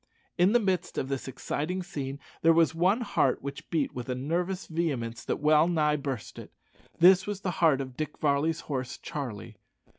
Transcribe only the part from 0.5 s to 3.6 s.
the midst of this exciting scene there was one heart